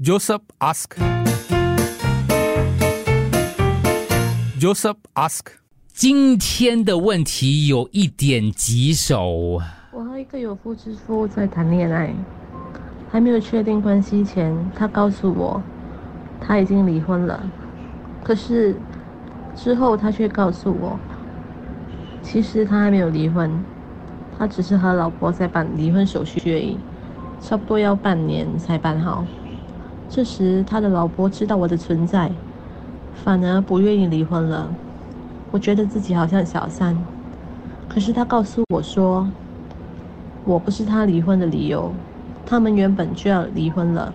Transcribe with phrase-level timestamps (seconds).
[0.00, 0.94] Joseph ask.
[4.56, 5.46] Joseph ask.
[5.92, 12.14] 今天的问题有一点棘手，我和一个有夫之夫在谈恋爱，
[13.10, 15.60] 还没有确定关系前，他告诉我
[16.40, 17.42] 他已经离婚了。
[18.22, 18.76] 可是
[19.56, 20.96] 之后他却告诉我，
[22.22, 23.50] 其实他还没有离婚，
[24.38, 26.78] 他只是和老婆在办离婚手续而已，
[27.40, 29.26] 差不多要半年才办好。
[30.10, 32.30] 这时他的老婆知道我的存在，
[33.24, 34.68] 反而不愿意离婚了。
[35.50, 36.96] 我觉得自己好像小三，
[37.88, 39.28] 可是他告诉我说，
[40.44, 41.92] 我不是他离婚的理由，
[42.46, 44.12] 他们原本就要离婚了，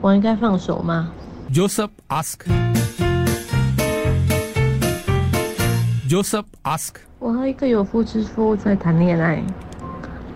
[0.00, 1.10] 我应该放手吗
[1.52, 2.40] ？Joseph ask.
[6.08, 6.94] Joseph ask.
[7.18, 9.42] 我和一个有夫之妇在谈恋爱，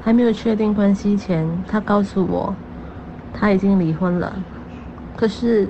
[0.02, 2.54] 还没有确定关系前，他告诉我
[3.32, 4.32] 他已经离婚了。
[5.16, 5.68] 可是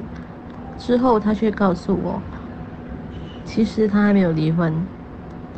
[0.76, 2.20] 之后他却告诉我，
[3.44, 4.72] 其实他还没有离婚，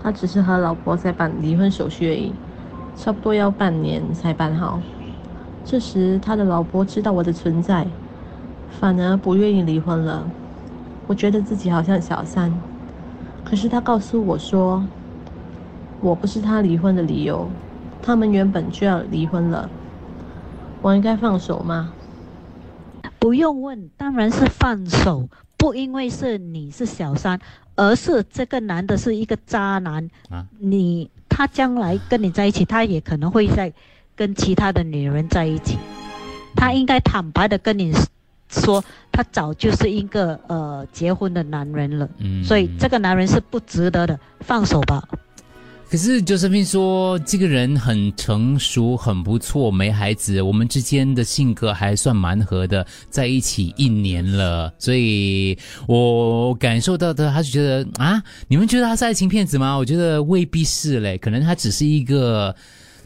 [0.02, 2.32] 他只是和老婆在办离婚手续而已，
[2.96, 4.80] 差不多要半年才办好。
[5.64, 7.86] 这时他的老婆知道我的存在，
[8.68, 10.24] 反而不愿意离婚了。
[11.06, 12.52] 我觉得自己好像小三，
[13.44, 14.86] 可是他告诉我说，
[16.00, 17.50] 我不是他离婚的理由，
[18.00, 19.68] 他们原本就要离婚了，
[20.80, 21.92] 我应该放手吗？
[23.20, 25.28] 不用问，当然是放手。
[25.56, 27.38] 不因为是你是小三，
[27.76, 30.08] 而是这个男的是一个渣男。
[30.30, 33.70] 啊你他将来跟你在一起，他也可能会在
[34.16, 35.76] 跟其他的女人在一起。
[36.56, 37.92] 他应该坦白的跟你
[38.48, 42.08] 说，他早就是一个呃结婚的男人了。
[42.18, 45.06] 嗯所以这个男人是不值得的，放手吧。
[45.90, 59.74] 可是周身边说，这个人很成熟，很不错，没孩子，我们之间的性格还算蛮合的，在一起一年了，所以我感受到的，他就觉得啊，你们觉得他是爱情骗子吗？
[59.74, 62.54] 我觉得未必是嘞，可能他只是一个，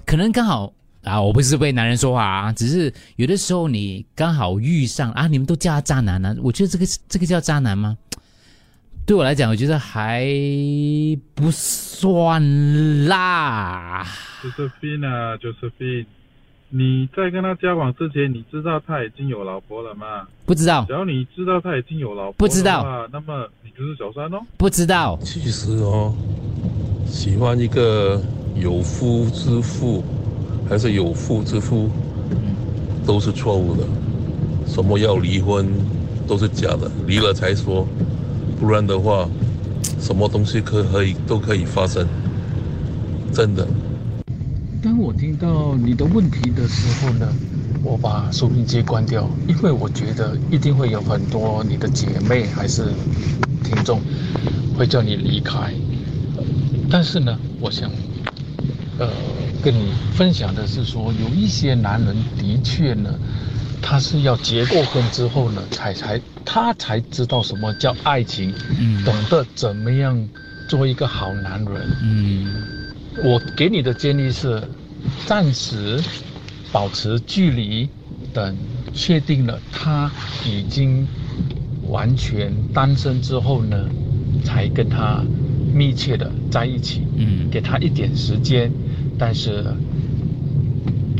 [0.04, 0.70] 可能刚好。
[1.04, 7.96] 啊，我不是为男人说话啊，只是有的时候你刚好遇上啊，你们都叫他渣男呢、我觉得这个这个叫渣男吗？
[9.06, 10.26] 对我来讲，我觉得还
[11.34, 14.02] 不算啦。
[14.42, 16.06] Josephine 啊，Josephine，
[16.70, 20.26] 你在跟他交往之前，你知道他已经有老婆了吗？
[20.46, 24.40] 不知道只，要你知道他已经有老婆，不知道，那么你就是小三哦。
[24.56, 25.18] 不知道。
[25.22, 26.14] 其实哦，
[27.06, 28.18] 喜欢一个
[28.54, 30.02] 有夫之妇，
[30.66, 31.90] 还是有妇之夫，
[33.06, 33.86] 都是错误的。
[34.66, 35.68] 什么要离婚，
[36.26, 37.86] 都是假的，离了才说，
[38.58, 39.28] 不然的话，
[40.00, 42.06] 什么东西可可以都可以发生，
[43.32, 43.66] 真的。
[44.82, 47.26] 当我听到你的问题的时候呢，
[47.82, 52.92] 我把收音机关掉，因为我觉得一定会有很多你的姐妹还是
[53.62, 54.00] 听众
[54.76, 55.72] 会叫你离开。
[56.90, 57.90] 但是呢，我想，
[58.98, 59.08] 呃，
[59.62, 63.10] 跟你分享的是说，有一些男人的确呢，
[63.86, 69.04] 他是要结过婚之后呢，才才他才知道什么叫爱情，嗯。
[69.04, 70.26] 懂得怎么样
[70.66, 71.86] 做一个好男人。
[72.02, 72.64] 嗯。
[73.22, 74.62] 我给你的建议是，
[75.26, 76.02] 暂时
[76.72, 77.86] 保持距离，
[78.32, 78.56] 等
[78.94, 80.10] 确定了他
[80.46, 81.06] 已经
[81.88, 83.86] 完全单身之后呢，
[84.42, 85.22] 才跟他
[85.74, 87.50] 密切的在一起，嗯。
[87.50, 88.72] 给他一点时间，
[89.18, 89.62] 但是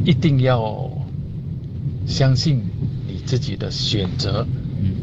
[0.05, 0.91] 一定要
[2.07, 2.63] 相信
[3.07, 4.47] 你自己的选择，
[4.81, 4.95] 嗯。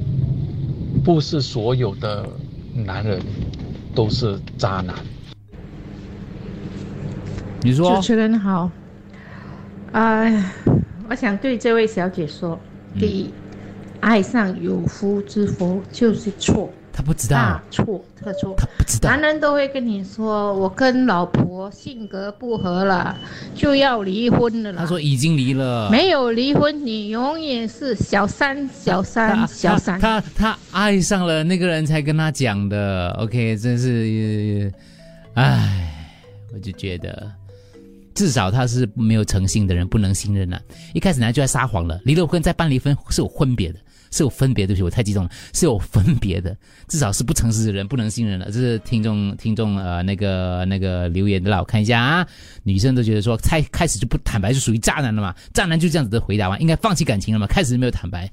[1.03, 2.29] 不是所有的
[2.73, 3.19] 男人
[3.95, 4.95] 都是渣男。
[7.63, 7.95] 你说。
[7.95, 8.69] 主持人好，
[9.94, 10.45] 呃，
[11.09, 12.59] 我想对这位小姐说，
[13.00, 13.29] 第一，
[14.00, 18.53] 爱上有夫之妇就是错，他不知大道，错特错。
[18.56, 19.19] 他不知道男。
[19.19, 23.17] 人都会跟你说，我跟老婆性格不合了，
[23.56, 24.72] 就要离婚了。
[24.73, 29.99] 他说已经离了，没有离婚，你永远是小三、小三、小三。
[29.99, 33.09] 他他他爱上了那个人才跟他讲的。
[33.20, 34.72] OK，真是，
[35.34, 36.14] 呃唉，
[36.53, 37.31] 我就觉得。
[38.14, 40.61] 至少他是没有诚信的人，不能信任啊！
[40.93, 43.79] 一开始人家就在撒谎了，离了婚再办离婚是有分别的，
[44.11, 44.73] 是有分别的。
[44.73, 46.55] 对不起，我太激动了，是有分别的。
[46.87, 48.46] 至少是不诚实的人，不能信任了。
[48.46, 52.28] 这是听众听众呃那个那个留言的啦，我看一下啊。
[52.63, 55.34] 女生都觉得说，开开始就不坦白，就属于渣男了嘛？
[55.53, 56.58] 渣男就这样子的回答嘛？
[56.59, 57.47] 应该放弃感情了嘛？
[57.47, 58.29] 开始没有坦白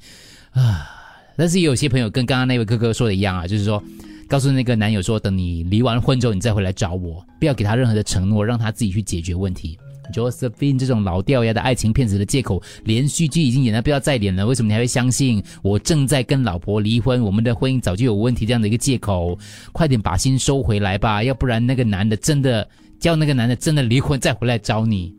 [0.51, 0.91] 啊。
[1.37, 3.83] 但是也有些朋友跟刚刚那位哥哥说的一样啊，就是说，
[4.29, 9.79] 告诉那个男友说，等你离完婚之后，你再回来找我，不要给他任何的承诺，让他自己去解决问题。
[10.13, 19.39] Josephine 这种老掉牙的爱情骗子的借口，连续剧已经演到不要再演了，为什么你还会相信我正在跟老婆离婚，我们的婚姻早就有问题这样的一个借口？
[19.73, 22.69] 快点把心收回来吧，要不然那个男的真的
[22.99, 25.15] 叫那个男的真的离婚再回来找你。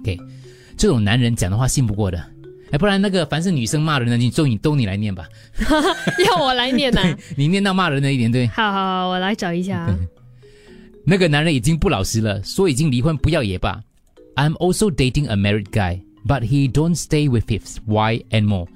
[0.00, 0.18] OK，
[0.76, 2.22] 这种男人讲的话信不过的。
[2.70, 5.26] 哎，不然那个凡是女生骂人的，你就你都你来念吧，
[6.26, 7.00] 要我来念 呐、
[7.34, 8.46] 你念到骂人的一点对。
[8.48, 9.98] 好好好，我来找一下啊。
[11.06, 13.80] 那个男人已经不老实了，说已经离婚不要也罢。
[14.38, 18.68] I'm also dating a married guy, but he don't stay with his wife anymore.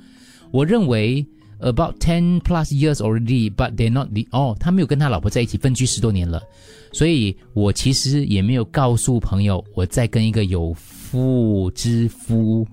[0.50, 1.24] 我认为
[1.60, 6.42] about ten plus years already, but they're not the 哦，他没有跟他老婆在一起分居十多年了，
[6.90, 12.66] 所以我其实也没有告诉朋友我在跟一个有妇之夫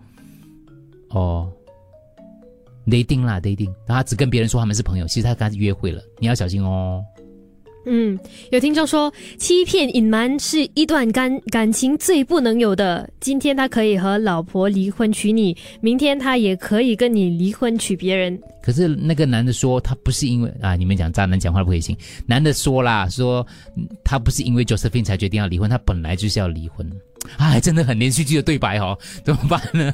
[1.09, 1.53] 哦
[2.87, 7.03] dating 啦 dating，他只跟别人说他们是朋友，其实他跟他约会了，你要小心哦。
[7.85, 8.19] 嗯，
[8.51, 13.09] 有听众说，欺骗隐瞒是一段感感情最不能有的。
[13.19, 18.37] 今天他可以和老婆离婚娶你，明天他也可以跟你离婚娶别人。
[18.61, 21.97] 可是那个男的说他不是因为啊，你们讲渣男讲话不可以信。
[22.25, 23.45] 男的说啦，说
[24.03, 26.87] 他不是因为 Josephine 才决定要离婚，他本来就是要离婚。
[27.37, 29.93] 哎，真的很连续剧的对白哦，怎么办呢？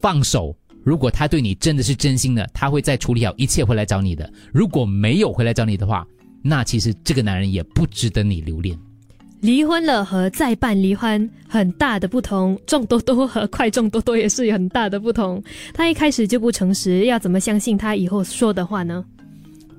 [0.00, 0.54] 放手。
[0.84, 4.30] 如果他对你真的是真心的，他会再处理好一切回来找你的。
[4.52, 6.06] 如果没有回来找你的话，
[6.46, 8.78] 那其实这个男人也不值得你留恋。
[9.40, 15.42] 离婚了和再办离婚很大的不同，众多多和快众多多也是有很大的不同。
[15.72, 19.04] 他一开始就不诚实，要怎么相信他以后说的话呢？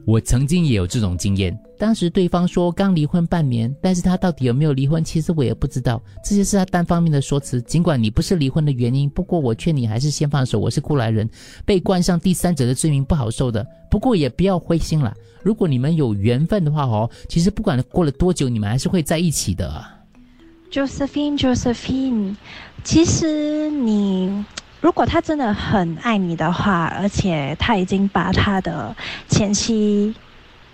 [0.05, 7.59] 我曾经也有这种经验，当时对方说刚离婚半年，但是他到底有没有离婚，其实我也不知道，这些是他单方面的说辞。
[7.63, 10.59] 尽管你不是离婚的原因，不过我劝你还是先放手。
[10.59, 11.27] 我是过来人，
[11.65, 13.65] 被冠上第三者的罪名不好受的。
[13.89, 15.11] 不过也不要灰心了，
[15.41, 19.83] 如果你们有缘分的话哦，其实不管过了多久，你们还是会在一起的。
[20.71, 22.35] Josephine，Josephine，
[22.83, 24.45] 其实你
[24.85, 28.95] 如果他真的很爱你的话，而且他已经把他的
[29.27, 30.13] 前妻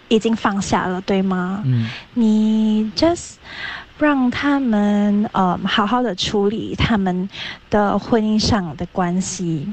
[0.09, 1.63] 已经放下了，对吗？
[1.65, 3.35] 嗯，你 just
[3.97, 7.29] 让他们呃好好的处理他们
[7.69, 9.71] 的婚姻上的关系，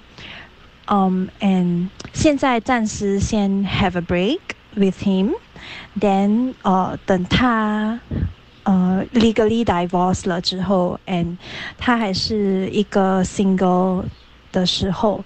[0.87, 4.39] 嗯、and 现在暂时先 have a break
[4.77, 7.99] with him，then 呃等他。
[8.65, 11.39] 呃，legally divorced 了之后，and
[11.79, 14.05] 他还是一个 single
[14.53, 15.25] 的时候，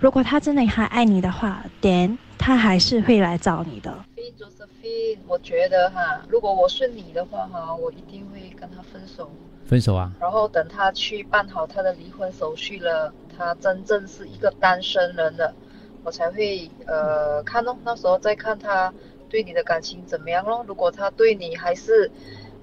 [0.00, 3.92] 如果他真的还爱你的话，then 他还是会来找你的。
[4.38, 9.30] Josephine，我觉得哈，如果我是你的话哈，我一定会跟他分手，
[9.66, 10.12] 分手啊？
[10.20, 15.52] 然后等他去办好他的离婚手续了，他真正是一个单身人了，
[16.04, 18.92] 我才会呃看咯，那时候再看他
[19.28, 20.64] 对你的感情怎么样咯。
[20.68, 22.08] 如果他对你还是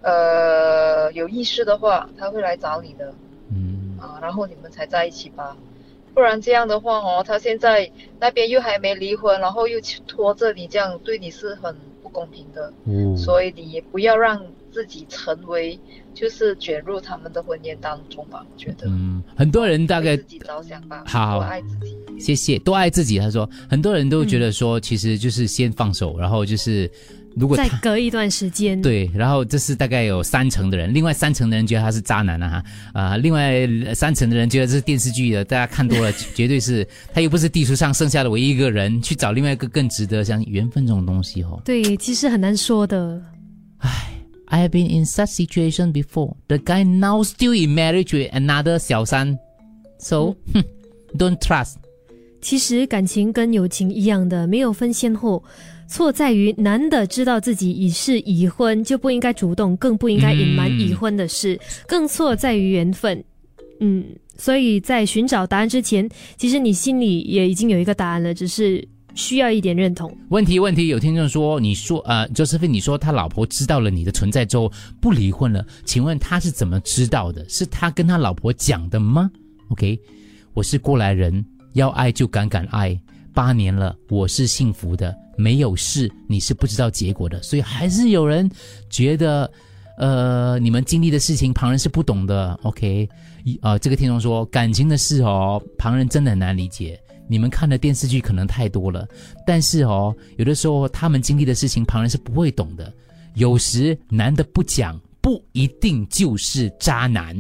[0.02, 3.14] 呃有意识的话，他会来找你的，
[3.54, 5.58] 嗯啊，然后你们才在一起吧。
[6.16, 9.78] 不然这样的话哦，他现在那边又还没离婚，然后又
[10.08, 12.74] 拖着你，这样对你是很不公平的。
[12.86, 14.42] 嗯所以你也不要让
[14.72, 15.78] 自己成为
[16.14, 18.46] 就是卷入他们的婚姻当中吧。
[18.50, 21.98] 我觉得嗯，很多人大概自己着想吧，好多爱自己。
[22.18, 23.20] 谢谢，多爱自己。
[23.20, 26.90] 他说，很多人都觉得说，其实就是先放手，然后就是
[27.36, 41.62] 如果再隔一段时间，，对，然后这是大概有三成的人，另外三成的人觉得他是渣男啊哈啊、另外三成的人觉得这是电视剧的，大家看多了， 绝对是他又不是地球上剩下的唯一一个人，去找另外一个更值得，像缘分这种东西哦。
[41.66, 43.22] 对，其实很难说的。
[43.80, 44.12] 唉
[44.48, 46.36] I have been in such situation before.
[46.48, 49.38] The guy now still in marriage with another 小三
[49.98, 50.36] ，so、
[51.18, 51.74] don't trust.
[52.42, 55.44] 其实感情跟友情一样的，没有分先后。
[55.88, 61.60] 错在于男的知道自己已是已婚，就不应该主动，更不应该隐瞒已婚的事。
[61.88, 63.24] 更错在于缘分。
[63.80, 64.06] 嗯，
[64.38, 70.16] 所以在寻找答案之前，其实你心里也已经有一个答案了，只是需要一点认同。
[70.30, 77.48] 问题问题，有听众说，你说呃，Josephine，你说他老婆知道了你的存在之后不离婚了，请问他是怎么知道的？
[77.50, 79.30] 是他跟他老婆讲的吗
[79.70, 80.00] ？OK，
[80.54, 82.98] 我是过来人，要爱就敢敢爱，
[83.34, 88.50] 八年了，我是幸福的，没有事，你是不知道结果的，所以还是有人
[88.90, 89.52] 觉得，
[89.98, 92.58] 呃，你们经历的事情旁人是不懂的。
[92.64, 93.08] OK，
[93.44, 97.00] 一呃，这个听众说，感情的事哦，旁人真的很难理解。
[97.28, 99.08] 你们看的电视剧可能太多了，
[99.48, 102.94] 但是哦，有的时候他们经历的事情，旁人是不会懂的。
[103.34, 107.36] 有时男的不讲，不一定就是渣男。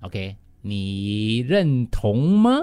[0.00, 2.58] OK，你认同吗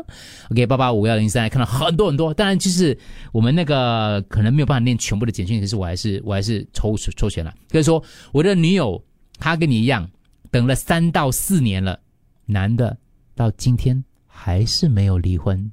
[0.52, 2.98] ？OK，八八五幺零三看到很多很多，当然就是
[3.32, 7.54] 我们那个可能没有办法念全部的简讯，可是我还是我还是抽抽选了。
[7.72, 9.04] 可以说，我的女友
[9.40, 10.10] 她跟你一样，
[10.52, 12.00] 等了三到四年了，
[12.46, 12.96] 男的
[13.36, 15.72] 到今天还是没有离婚。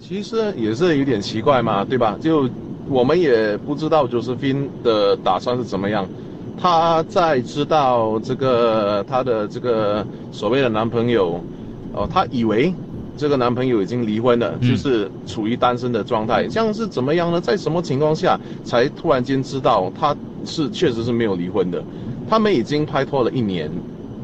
[0.00, 2.16] 其实也是有点奇怪嘛，对吧？
[2.20, 2.48] 就
[2.88, 6.08] 我们也不知道 Josephine 的打算是怎么样。
[6.56, 11.40] 她在知道这个她的这个所谓的男朋友，
[11.98, 12.72] 哦，她以为
[13.16, 16.46] 这个男朋友已经离婚了，就是处于单身的状态。
[16.46, 17.40] 这样是怎么样呢？
[17.40, 21.82] 在什么情况下才突然间知道他是确实是没有离婚的？
[22.30, 23.70] 他们已经拍拖了一年，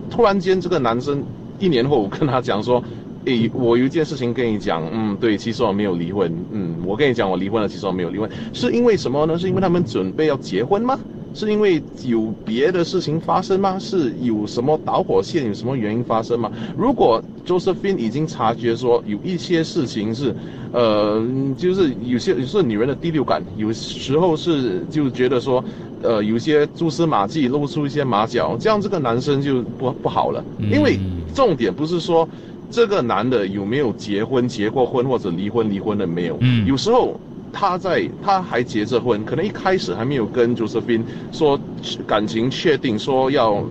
[0.09, 1.23] 突然间这个男生
[1.59, 2.83] 一年后跟他讲说。
[3.27, 9.39] 诶，我有一件事情跟你讲，嗯，对，其实我没有离婚，嗯，我跟你讲，我离婚了，其实我没有离婚，是因为什么呢？
[9.39, 11.01] 是因为他们准备要结婚吗？
[11.35, 13.79] 是因为有别的事情发生吗？
[13.79, 15.47] 是有什么导火线？
[15.47, 16.51] 有什么原因发生吗？
[16.77, 20.35] 如果 Josephine 已经察觉说有一些事情是，
[20.73, 21.23] 呃，
[21.59, 25.63] 就是有些是女人的第六感，有时候是就觉得说，
[26.01, 30.99] 呃，有些蛛丝马迹露出一些马脚，这样这个男生就不不好了，因为
[31.35, 32.29] 重点不是说。
[32.71, 36.37] 这个男的有没有结婚、结过婚或者离婚、离婚了没有？
[36.41, 37.21] 嗯，有时候
[37.55, 41.59] 他在他还结着婚，可能一开始还没有跟 Josephine 说
[42.05, 43.65] 感情确定，说要，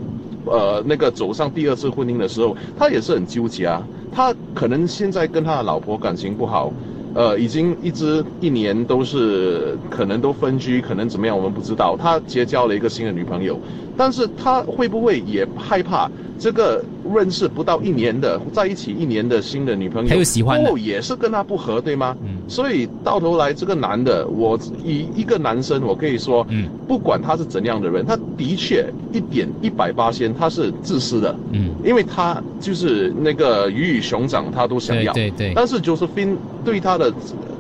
[0.45, 3.85] 呃，那个走上第二次婚姻的时候，他也是很纠结啊。
[4.09, 6.71] 他可能现在跟他的老婆感情不好，
[7.13, 11.97] 呃，已经一直一年都是可能都分居，可能怎么样我们不知道。
[11.99, 13.59] 他结交了一个新的女朋友，
[13.97, 16.09] 但是他会不会也害怕？
[16.39, 16.83] 这个
[17.13, 22.17] 认识不到一年的，在一起一年的新的女朋友，他又喜欢的，也是跟他不合，对吗？
[22.23, 22.37] 嗯。
[22.49, 35.53] 所以到头来，这个男的，我以一个男生，我可以说，嗯，不管他是怎样的人，他的确一点一百八千，他是自私的，嗯，因为他就是那个鱼与熊掌，他都想要，对对。
[35.55, 36.35] 但是 Josephine
[36.65, 37.13] 对他的。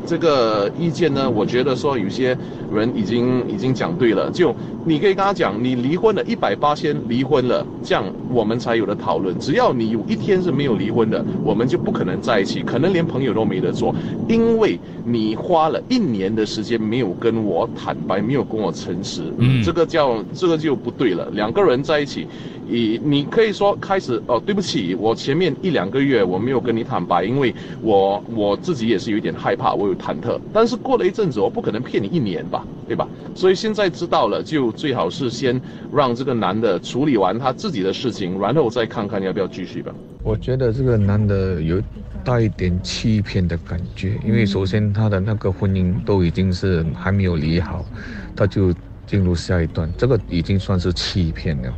[0.05, 2.37] 这个意见呢，我觉得说有些
[2.73, 4.53] 人已经已经讲对了，就
[4.85, 9.37] 你可以跟他讲，你离婚了，一百八千离婚了，这样我们才有的讨论。
[9.39, 13.93] 只要你有一天是没有离婚的，我们就不可能在一起，可能连朋友都没得做，
[14.27, 21.29] 因为你花了一年的时间没有跟我坦白，没有跟我诚实，嗯，这个叫这个就不对了。
[21.33, 22.27] 两个人在一起。
[22.65, 30.39] 你你可以说开始哦，对不起，我前面一两个月我没有跟你坦白，因为我我自己也是有点害怕，我有忐忑。
[30.51, 33.07] 但是过了一阵子，我不可能骗你一年吧，对吧？
[33.35, 35.59] 所以现在知道了，就最好是先
[35.91, 39.93] 让这个男的处理完他自己的事情，然后再看看要不要继续吧。
[40.23, 41.81] 我觉得这个男的有
[42.23, 47.85] 带一点欺骗的感觉，因为首先他的那个婚姻都已经是还没有理好，
[48.33, 48.73] 他就
[49.05, 51.73] 进入下一段，这个已经算是欺骗了。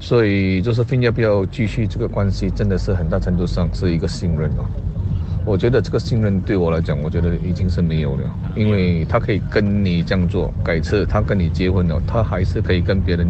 [0.00, 4.64] 所以就是分要不要继续这个关系，真的是很大程度上是一个信任哦。
[5.44, 8.22] 我觉得这个信任对我来讲，我觉得已经是没有了，
[8.54, 13.26] 因为他可以跟你这样做，改次他跟你结婚了，他还是可以跟别人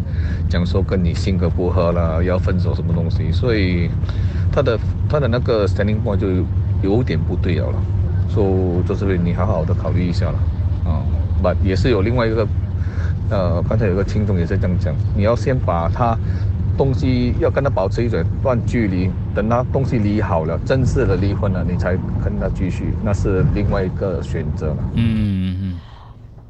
[0.49, 3.31] 讲说跟你性格不合了，要分手什么东西。
[3.31, 3.89] 所以
[4.51, 6.27] 他的他的那个 standing point 就
[6.83, 7.73] 有点不对了，
[8.29, 10.39] 说就是你好好的考虑一下了
[10.85, 11.01] 啊。
[11.41, 12.49] 不，也是有另外一个，
[13.31, 16.19] 呃，刚才有个听众也是这样讲，你要先把他。
[16.79, 18.09] 东西要跟他保持一
[18.41, 24.77] 段距离，等他东西理好了，正式的离婚了，你才跟他继续，那是另外一个选择了。
[24.95, 25.79] 嗯嗯。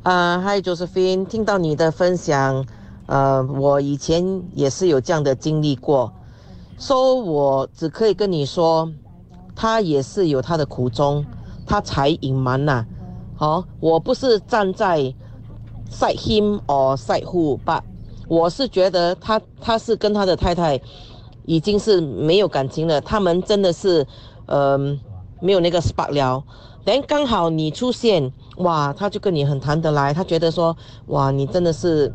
[0.03, 2.65] 啊，Hi Josephine，听到你的分享，
[3.07, 6.13] 呃，我以前也是有这样的经历过，
[6.79, 8.93] 说我只可以跟你说，
[9.57, 11.25] 他也是有他的苦衷，
[11.67, 12.85] 他才隐瞒呐。
[13.35, 15.15] 好，我不是站在
[15.91, 17.83] side him or side who 吧
[18.29, 20.81] 我是觉得他他是跟他的太太
[21.47, 24.07] 已经是没有感情了，他们真的是，
[24.47, 24.79] 呃，
[25.41, 26.45] 没有那个 spark 了。
[26.85, 32.13] 等刚好你出现，哇，他就跟你很谈得来，他觉得说，哇，你真的是，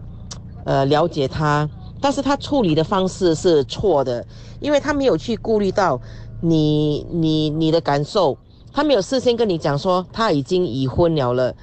[0.66, 1.68] 呃，了解他，
[2.00, 4.26] 但是他处理的方式是错的，
[4.60, 6.00] 因为他没有去顾虑到
[6.42, 8.38] 你你你的感受，
[8.72, 11.56] 他没有事先跟你讲说他已经已婚了了，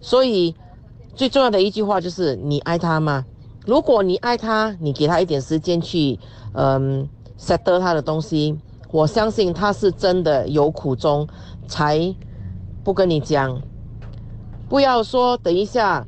[0.00, 0.54] 所以
[1.14, 3.24] 最重要的一句话就是你爱他吗？
[3.64, 6.18] 如果你爱他，你给他一点时间去，
[6.54, 8.58] 嗯，set 他的东西，
[8.90, 11.28] 我相信他是真的有苦衷，
[11.68, 12.12] 才
[12.82, 13.62] 不跟你讲。
[14.68, 16.04] 不要说等一下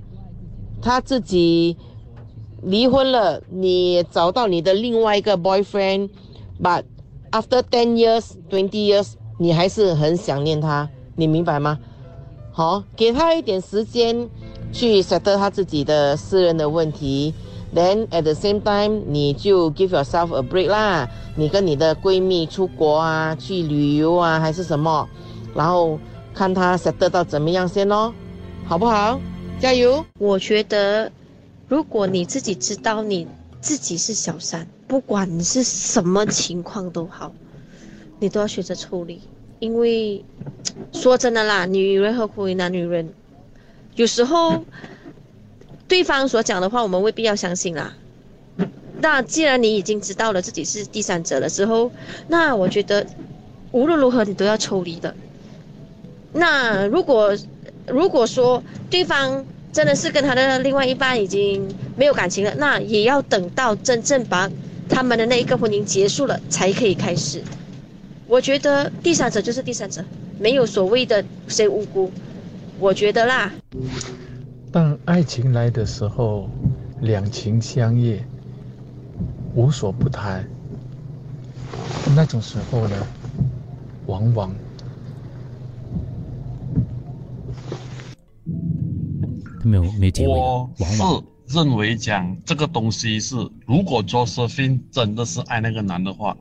[0.82, 1.76] 他自己
[2.62, 6.82] 离婚了，你找到你的另外一个 boyfriend，but
[7.30, 11.78] after ten years, twenty years，你还是很想念他，你明白吗？
[12.50, 14.28] 好，给他一点时间。
[14.72, 17.32] 去 set 他自己的私人的问题
[17.74, 21.08] ，then at the same time，你就 give yourself a break 啦。
[21.36, 25.08] 你跟你的闺蜜出国啊，去旅游啊，还是什么，
[25.54, 25.98] 然后
[26.32, 28.14] 看他 set 到怎么样先咯，
[28.64, 29.20] 好不好？
[29.60, 30.04] 加油！
[30.18, 31.10] 我觉得，
[31.68, 33.26] 如果你自己知道你
[33.60, 37.32] 自己是小三，不管你是什么情况都好，
[38.18, 39.20] 你都要学着处理，
[39.60, 40.24] 因为
[40.92, 43.12] 说真的啦，女人何苦为难女人？
[43.94, 44.64] 有时候
[45.94, 47.94] 对方所讲的话，我们未必要相信啦。
[49.00, 51.92] 那既然你已经知道了自己是第三者了之后，
[52.26, 53.06] 那我觉得
[53.70, 55.14] 无论如何你都要抽离的。
[56.32, 57.38] 那如果
[57.86, 58.60] 如果说
[58.90, 64.50] 对方真的是跟他的另外一半已经没有感情了，那也要等到真正把
[64.88, 67.40] 他们的那一个婚姻结束了才可以开始。
[68.26, 70.04] 我觉得第三者就是第三者，
[70.40, 72.10] 没有所谓的谁无辜。
[72.80, 73.52] 我觉得啦，
[74.74, 76.50] 当爱情来的时候，
[77.00, 78.20] 两情相悦，
[79.54, 80.44] 无所不谈。
[82.16, 83.06] 那种时候呢，
[84.06, 84.52] 往往
[89.60, 93.36] 他没有没有结尾，我往往是认为讲这个东西是，
[93.68, 96.36] 如果 Josephine 真的是爱那个男的话，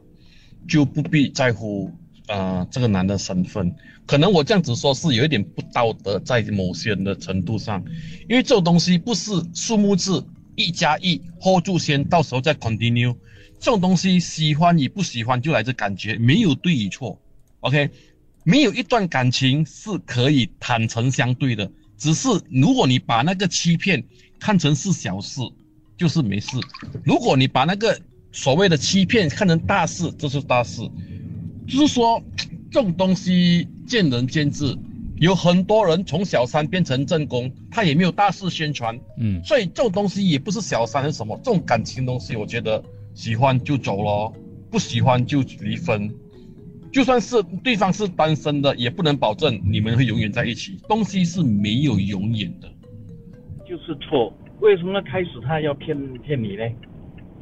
[0.68, 1.92] 就不必在乎
[2.34, 3.74] 呃这个男的身份。
[4.06, 7.82] 可能我这样子说是有一点不道德，在某些人的程度上，
[8.28, 10.26] 因为这种东西不是数目字
[10.56, 13.16] 一加一 hold 住先，到时候再 continue。
[13.60, 17.18] 这种东西喜欢与不喜欢就来自感觉，没有对与错。
[17.62, 17.90] OK，
[18.44, 24.04] 没有一段感情是可以坦诚相对的，只是如果你把那个欺骗
[24.38, 25.40] 看成是小事，
[25.98, 26.60] 就是没事；
[27.06, 27.98] 如果你把那个
[28.34, 30.82] 所谓的欺骗看成大事，这是大事。
[31.68, 32.22] 就是说，
[32.72, 34.76] 这种东西见仁见智，
[35.18, 39.00] 有很多人从小三变成正宫，他也没有大肆宣传。
[39.18, 44.34] 嗯，所以这种东西也不是小三是什么，这种感情东西，我觉得喜欢就走咯，
[44.70, 46.14] 不喜欢就离分。
[46.92, 50.78] 就算是对方是单身的，也不能保证你们会永远在一起。
[50.88, 52.70] 东西是没有永远的。
[53.68, 54.32] 就是错。
[54.60, 56.64] 为什么开始他要骗骗你呢？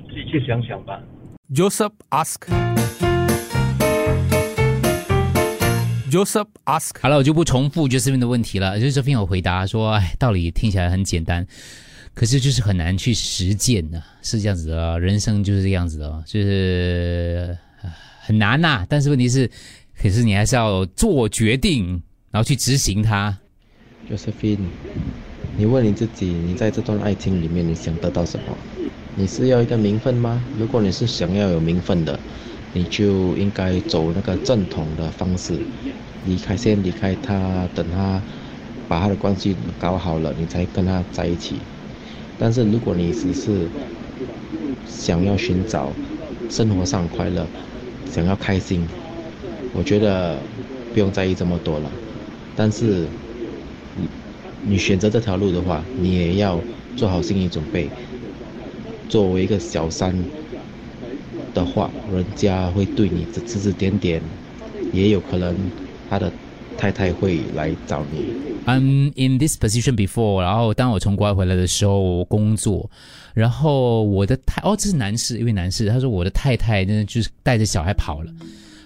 [0.07, 1.01] 自己去想想吧。
[1.53, 2.47] Joseph ask.
[6.11, 6.89] Joseph ask.
[6.99, 8.77] 好了，我就不重复 Josephine 的问题了。
[8.77, 11.47] Josephine 有回答说：“哎，道理听起来很简单，
[12.13, 19.49] 可是就是很难去实践呢、是这样子的哦，人生就是这样子的哦，就是呃很难呐、但是问题是，
[19.97, 23.37] 可是你还是要做决定，然后去执行它。
[24.11, 24.65] Josephine，
[25.55, 28.57] 你问你自己，你在这段爱情里面，你想得到什么？
[29.15, 30.43] 你是要一个名分吗？
[30.59, 32.19] 如果你是想要有名分的，
[32.73, 35.59] 你就应该走那个正统的方式，
[36.25, 38.21] 离开先离开他，等他
[38.87, 41.55] 把他的关系搞好了，你才跟他在一起。
[42.37, 43.67] 但是如果你只是
[44.87, 45.91] 想要寻找
[46.49, 47.45] 生活上快乐，
[48.09, 48.87] 想要开心，
[49.73, 50.37] 我觉得
[50.93, 51.91] 不用在意这么多了。
[52.55, 53.05] 但是
[53.95, 54.07] 你
[54.61, 56.59] 你选择这条路的话，你也要
[56.95, 57.89] 做好心理准备。
[59.07, 60.15] 作为一个小三
[61.53, 64.21] 的话，人家会对你指指点点，
[64.93, 65.55] 也有可能
[66.09, 66.31] 他的
[66.77, 68.33] 太太会来找你。
[68.65, 72.89] I'm in this position before，然后当我从国外回来的时候，我工作，
[73.33, 78.31] 然后我的太哦，这是男士，一位男士，他说我的太太呢就是带着小孩跑了，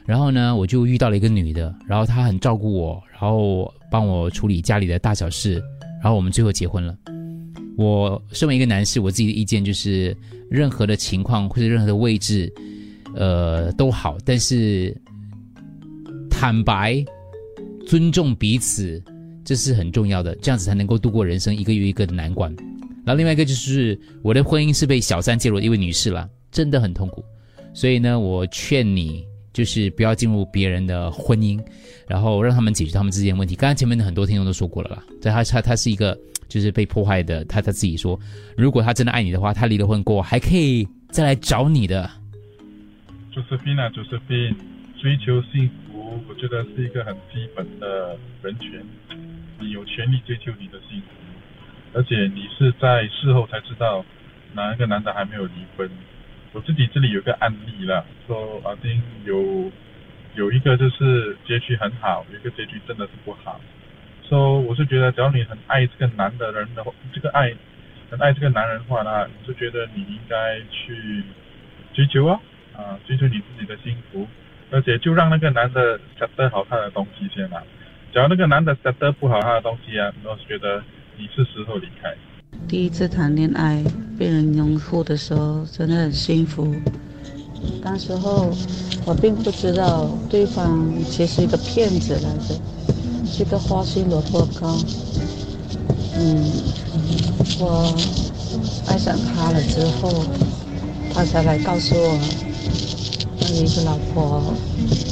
[0.06, 5.62] 然后呢我就遇到了一个女的，然后她很照顾我，然后帮我处理家里的大小事，
[6.01, 6.95] 然后我们最后结婚了。
[7.77, 10.15] 我身为一个男士，我自己的意见就是，
[10.49, 12.51] 任何的情况或者任何的位置，
[13.15, 14.95] 呃，都好，但是
[16.29, 17.03] 坦白、
[17.85, 19.01] 尊重彼此，
[19.43, 22.55] 这是很重要的，这样子才能够度过人生一个又一个的难关。
[23.05, 27.23] 然后另外一个就是我的婚姻是被小三介入的一位女士啦，真的很痛苦，
[27.73, 31.61] 所以呢，我劝你就是不要进入别人的婚姻，
[32.07, 33.55] 然后让他们解决他们之间的问题。
[33.55, 38.19] 刚才前面的很多听众都说过了啦，在他他他是一个就是被迫害的，他他自己说，
[38.58, 42.10] 如果他真的爱你的话，他离了婚过还可以再来找你的。
[43.34, 44.55] Josephine 啊，Josephine，
[45.01, 48.81] 追求幸福，我觉得是一个很基本的人权，
[49.60, 51.08] 你有权利追求你的幸福，
[51.93, 54.05] 而且你是在事后才知道
[54.53, 55.89] 哪一个男的还没有离婚。
[56.53, 59.69] 我自己这里有个案例了，说阿丁有
[60.36, 63.60] 有一个就是结局很好，有一个结局真的是不好。
[64.27, 67.53] 说、我是觉得，只要你很爱这个男的人的话，这个爱
[68.09, 71.23] 很爱这个男人的话呢，我是觉得你应该去
[71.93, 72.39] 追求啊。
[72.77, 74.27] 啊，追求你自己的幸福，
[74.69, 77.63] 而且就让那个男的 set 好他的东西先啦、
[78.11, 80.83] 只要那个男的 set 不好他的东西啊，我是觉得
[81.17, 82.13] 你是时候离开。
[82.67, 83.81] 第一次谈恋爱
[84.19, 86.75] 被人拥护的时候，真的很幸福。
[87.81, 88.51] 当时候
[89.05, 92.59] 我并不知道对方其实一个骗子来的，
[93.25, 94.77] 是个花心萝卜糕。
[96.17, 96.51] 嗯，
[97.59, 97.93] 我
[98.88, 100.23] 爱上他了之后，
[101.13, 102.17] 他才来告诉我，
[103.39, 104.41] 他有一个老婆，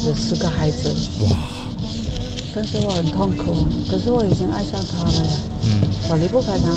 [0.06, 0.94] 有四个孩子。
[1.24, 1.38] 哇！
[2.56, 5.32] 但是我很痛苦，可是我已经爱上他了呀。
[5.64, 6.72] 嗯，我离不开他，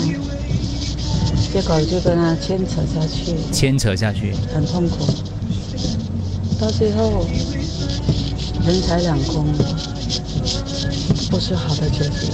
[1.53, 5.05] 结果就跟他牵扯下去，牵扯下去，很痛苦。
[6.59, 7.25] 到最后，
[8.67, 9.45] 人财两空，
[11.29, 12.27] 不是好的结局。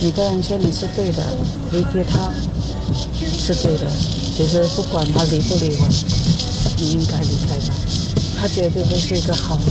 [0.00, 1.22] 你跟人说你是对的，
[1.72, 2.32] 离开他
[3.20, 3.86] 是对的。
[4.34, 5.86] 其实不管他离不离婚，
[6.78, 7.74] 你应该离开他。
[8.40, 9.66] 他绝对不是一个好人，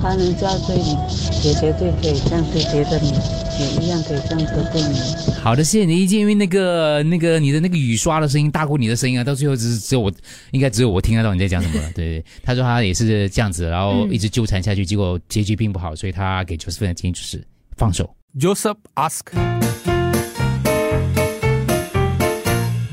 [0.00, 0.96] 他能这样对你，
[1.42, 3.20] 也绝对可以这样对别的女人，
[3.58, 4.98] 也一样可以这样子对你。
[5.40, 6.20] 好的，谢谢你的意见。
[6.20, 10.12] 因为那个、那个你的那个雨刷的声音大过你的声音啊，到最后只是只有我，
[10.52, 11.90] 应该只有我听得到你在讲什么了。
[11.92, 17.44] 对对，他说他也是这样子，然后一直纠缠下去，结果结局并不好，所以他给 Josephine 的建议就是
[17.76, 18.14] 放手。
[18.38, 19.26] Joseph ask.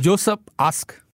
[0.02, 1.05] Joseph ask.